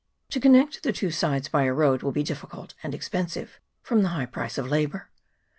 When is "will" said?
2.01-2.11